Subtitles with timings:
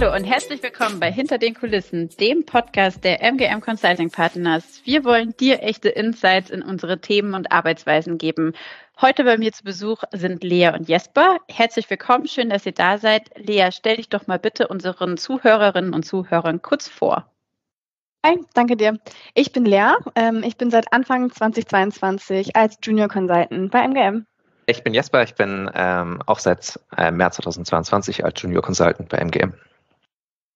[0.00, 4.80] Hallo und herzlich willkommen bei Hinter den Kulissen, dem Podcast der MGM Consulting Partners.
[4.84, 8.52] Wir wollen dir echte Insights in unsere Themen und Arbeitsweisen geben.
[9.00, 11.38] Heute bei mir zu Besuch sind Lea und Jesper.
[11.48, 13.28] Herzlich willkommen, schön, dass ihr da seid.
[13.34, 17.32] Lea, stell dich doch mal bitte unseren Zuhörerinnen und Zuhörern kurz vor.
[18.24, 19.00] Hi, danke dir.
[19.34, 19.94] Ich bin Lea.
[20.14, 24.26] Ähm, ich bin seit Anfang 2022 als Junior Consultant bei MGM.
[24.66, 29.18] Ich bin Jesper, ich bin ähm, auch seit äh, März 2022 als Junior Consultant bei
[29.18, 29.54] MGM.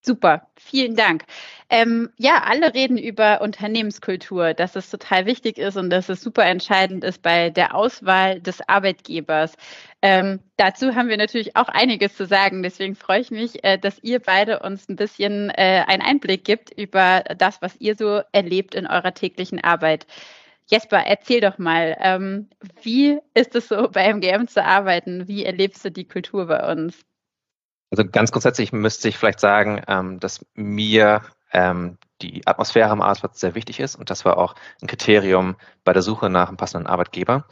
[0.05, 1.25] Super, vielen Dank.
[1.71, 6.45] Ähm, ja, alle reden über Unternehmenskultur, dass es total wichtig ist und dass es super
[6.45, 9.55] entscheidend ist bei der Auswahl des Arbeitgebers.
[10.03, 12.65] Ähm, dazu haben wir natürlich auch einiges zu sagen.
[12.65, 16.73] Deswegen freue ich mich, äh, dass ihr beide uns ein bisschen äh, einen Einblick gibt
[16.77, 20.07] über das, was ihr so erlebt in eurer täglichen Arbeit.
[20.67, 22.49] Jesper, erzähl doch mal, ähm,
[22.83, 25.29] wie ist es so bei MGM zu arbeiten?
[25.29, 27.05] Wie erlebst du die Kultur bei uns?
[27.93, 31.21] Also ganz grundsätzlich müsste ich vielleicht sagen, ähm, dass mir
[31.53, 35.93] ähm, die Atmosphäre am Arbeitsplatz sehr wichtig ist und das war auch ein Kriterium bei
[35.93, 37.45] der Suche nach einem passenden Arbeitgeber.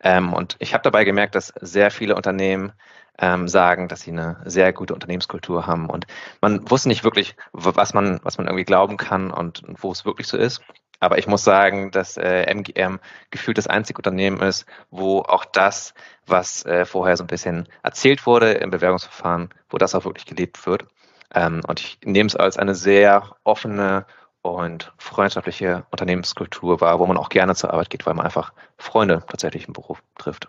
[0.00, 2.72] Ähm, und ich habe dabei gemerkt, dass sehr viele Unternehmen
[3.20, 6.08] ähm, sagen, dass sie eine sehr gute Unternehmenskultur haben und
[6.40, 10.04] man wusste nicht wirklich, was man, was man irgendwie glauben kann und, und wo es
[10.04, 10.60] wirklich so ist.
[11.04, 12.98] Aber ich muss sagen, dass äh, MGM
[13.30, 15.92] gefühlt das einzige Unternehmen ist, wo auch das,
[16.26, 20.66] was äh, vorher so ein bisschen erzählt wurde im Bewerbungsverfahren, wo das auch wirklich gelebt
[20.66, 20.86] wird.
[21.34, 24.06] Ähm, und ich nehme es als eine sehr offene
[24.40, 29.22] und freundschaftliche Unternehmenskultur wahr, wo man auch gerne zur Arbeit geht, weil man einfach Freunde
[29.28, 30.48] tatsächlich im Beruf trifft.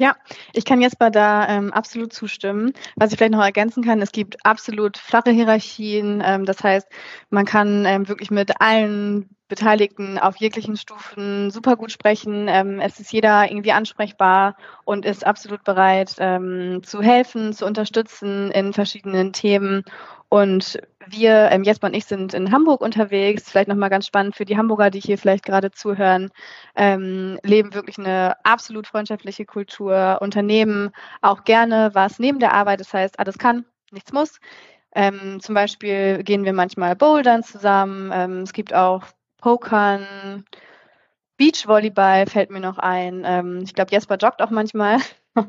[0.00, 0.16] Ja,
[0.52, 2.72] ich kann Jesper da ähm, absolut zustimmen.
[2.96, 6.20] Was ich vielleicht noch ergänzen kann, es gibt absolut flache Hierarchien.
[6.24, 6.88] Ähm, das heißt,
[7.30, 12.48] man kann ähm, wirklich mit allen Beteiligten auf jeglichen Stufen super gut sprechen.
[12.48, 18.50] Ähm, es ist jeder irgendwie ansprechbar und ist absolut bereit ähm, zu helfen, zu unterstützen
[18.50, 19.84] in verschiedenen Themen.
[20.28, 23.50] Und wir, ähm, Jesper und ich, sind in Hamburg unterwegs.
[23.50, 26.30] Vielleicht nochmal ganz spannend für die Hamburger, die hier vielleicht gerade zuhören,
[26.74, 30.90] ähm, leben wirklich eine absolut freundschaftliche Kultur, Unternehmen
[31.20, 32.80] auch gerne was neben der Arbeit.
[32.80, 34.38] Das heißt, alles kann, nichts muss.
[34.94, 38.10] Ähm, zum Beispiel gehen wir manchmal bouldern zusammen.
[38.12, 39.04] Ähm, es gibt auch
[39.38, 40.44] Pokern,
[41.36, 43.22] Beachvolleyball fällt mir noch ein.
[43.26, 44.98] Ähm, ich glaube, Jesper joggt auch manchmal.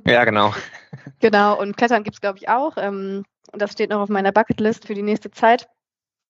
[0.07, 0.53] Ja, genau.
[1.19, 2.75] genau, und Klettern gibt es, glaube ich, auch.
[2.77, 3.23] Ähm,
[3.61, 5.67] das steht noch auf meiner Bucketlist für die nächste Zeit.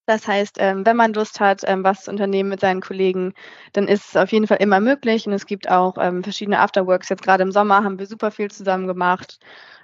[0.08, 3.34] Das heißt, ähm, wenn man Lust hat, ähm, was zu unternehmen mit seinen Kollegen,
[3.74, 5.26] dann ist es auf jeden Fall immer möglich.
[5.26, 7.10] Und es gibt auch ähm, verschiedene Afterworks.
[7.10, 9.40] Jetzt gerade im Sommer haben wir super viel zusammen gemacht,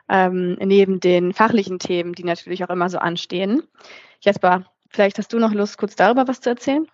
[0.10, 3.64] neben den fachlichen Themen, die natürlich auch immer so anstehen.
[4.20, 6.86] Jesper, vielleicht hast du noch Lust, kurz darüber was zu erzählen?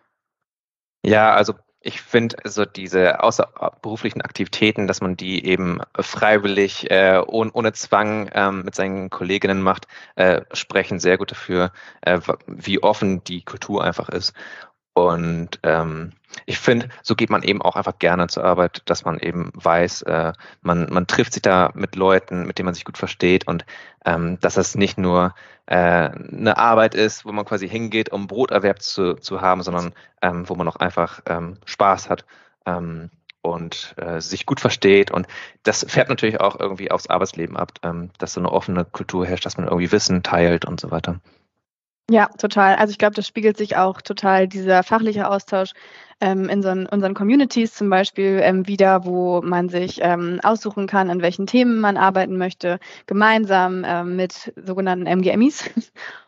[1.04, 1.56] Ja, also
[1.88, 8.30] ich finde so diese außerberuflichen Aktivitäten, dass man die eben freiwillig, äh, ohne, ohne Zwang
[8.34, 11.72] ähm, mit seinen Kolleginnen macht, äh, sprechen sehr gut dafür,
[12.02, 14.34] äh, wie offen die Kultur einfach ist.
[14.98, 16.10] Und ähm,
[16.48, 20.02] ich finde, so geht man eben auch einfach gerne zur Arbeit, dass man eben weiß,
[20.02, 23.64] äh, man, man trifft sich da mit Leuten, mit denen man sich gut versteht und
[24.06, 25.36] ähm, dass das nicht nur
[25.68, 29.94] äh, eine Arbeit ist, wo man quasi hingeht, um Broterwerb zu, zu haben, sondern
[30.24, 32.26] ähm, wo man auch einfach ähm, Spaß hat
[32.66, 33.12] ähm,
[33.44, 35.12] und äh, sich gut versteht.
[35.12, 35.28] Und
[35.62, 39.46] das fährt natürlich auch irgendwie aufs Arbeitsleben ab, ähm, dass so eine offene Kultur herrscht,
[39.46, 41.20] dass man irgendwie Wissen teilt und so weiter.
[42.10, 42.76] Ja, total.
[42.76, 45.72] Also ich glaube, das spiegelt sich auch total dieser fachliche Austausch
[46.22, 51.10] ähm, in so unseren Communities zum Beispiel ähm, wieder, wo man sich ähm, aussuchen kann,
[51.10, 55.70] an welchen Themen man arbeiten möchte, gemeinsam ähm, mit sogenannten MGMIs.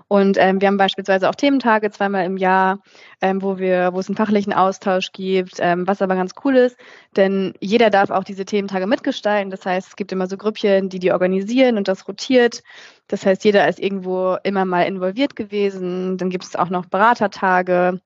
[0.10, 2.80] Und ähm, wir haben beispielsweise auch Thementage zweimal im Jahr,
[3.22, 6.78] ähm, wo wir, wo es einen fachlichen Austausch gibt, ähm, was aber ganz cool ist,
[7.16, 9.52] denn jeder darf auch diese Thementage mitgestalten.
[9.52, 12.64] Das heißt, es gibt immer so Grüppchen, die die organisieren und das rotiert.
[13.08, 16.18] Das heißt, jeder ist irgendwo immer mal involviert gewesen.
[16.18, 18.02] Dann gibt es auch noch Beratertage,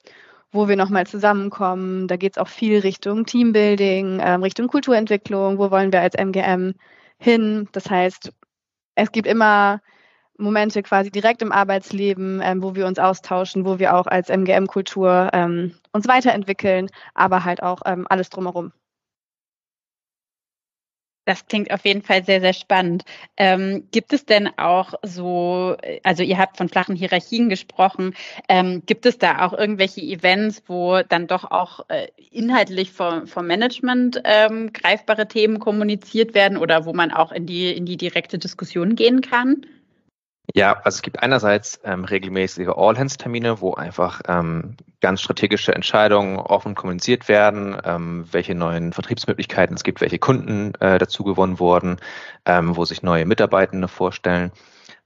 [0.51, 2.09] wo wir nochmal zusammenkommen.
[2.09, 5.57] Da geht es auch viel Richtung Teambuilding, ähm, Richtung Kulturentwicklung.
[5.57, 6.73] Wo wollen wir als MGM
[7.17, 7.69] hin?
[7.71, 8.33] Das heißt,
[8.95, 9.79] es gibt immer
[10.37, 15.29] Momente quasi direkt im Arbeitsleben, ähm, wo wir uns austauschen, wo wir auch als MGM-Kultur
[15.33, 18.71] ähm, uns weiterentwickeln, aber halt auch ähm, alles drumherum.
[21.25, 23.03] Das klingt auf jeden Fall sehr, sehr spannend.
[23.37, 28.13] Ähm, gibt es denn auch so, also ihr habt von flachen Hierarchien gesprochen,
[28.49, 33.47] ähm, gibt es da auch irgendwelche Events, wo dann doch auch äh, inhaltlich vom, vom
[33.47, 38.37] Management ähm, greifbare Themen kommuniziert werden oder wo man auch in die, in die direkte
[38.37, 39.65] Diskussion gehen kann?
[40.53, 46.75] Ja, also es gibt einerseits ähm, regelmäßige All-Hands-Termine, wo einfach ähm, ganz strategische Entscheidungen offen
[46.75, 51.97] kommuniziert werden, ähm, welche neuen Vertriebsmöglichkeiten es gibt, welche Kunden äh, dazu gewonnen wurden,
[52.45, 54.51] ähm, wo sich neue Mitarbeitende vorstellen.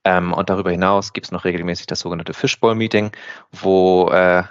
[0.04, 3.12] Ähm, und darüber hinaus gibt es noch regelmäßig das sogenannte Fishbowl-Meeting,
[3.52, 4.44] wo äh,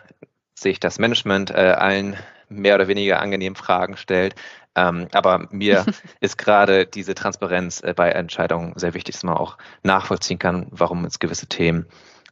[0.54, 2.16] sich das Management äh, allen
[2.48, 4.36] mehr oder weniger angenehmen Fragen stellt.
[4.76, 5.84] Ähm, aber mir
[6.20, 11.02] ist gerade diese Transparenz äh, bei Entscheidungen sehr wichtig, dass man auch nachvollziehen kann, warum
[11.04, 11.86] jetzt gewisse Themen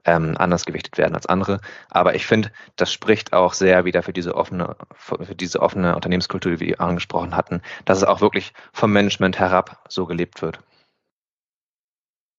[0.05, 1.61] ähm, anders gewichtet werden als andere.
[1.89, 6.53] Aber ich finde, das spricht auch sehr wieder für diese offene, für diese offene Unternehmenskultur,
[6.53, 10.61] die wir angesprochen hatten, dass es auch wirklich vom Management herab so gelebt wird.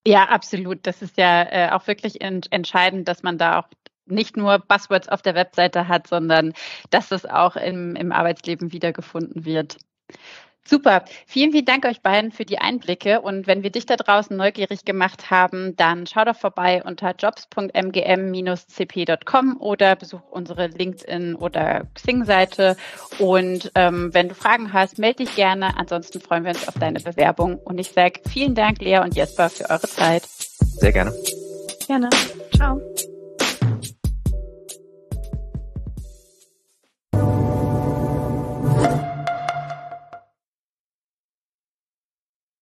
[0.07, 0.86] Ja, absolut.
[0.86, 3.68] Das ist ja äh, auch wirklich ent entscheidend, dass man da auch
[4.06, 6.54] nicht nur Buzzwords auf der Webseite hat, sondern
[6.92, 9.78] dass es auch im, im Arbeitsleben wiedergefunden wird.
[10.67, 11.06] Super.
[11.27, 13.21] Vielen, vielen Dank euch beiden für die Einblicke.
[13.21, 19.57] Und wenn wir dich da draußen neugierig gemacht haben, dann schau doch vorbei unter jobs.mgm-cp.com
[19.59, 22.77] oder besuch unsere LinkedIn- oder Xing-Seite.
[23.19, 25.77] Und ähm, wenn du Fragen hast, melde dich gerne.
[25.77, 27.59] Ansonsten freuen wir uns auf deine Bewerbung.
[27.59, 30.23] Und ich sage vielen Dank, Lea und Jesper, für eure Zeit.
[30.25, 31.13] Sehr gerne.
[31.85, 32.09] Gerne.
[32.56, 32.81] Ciao.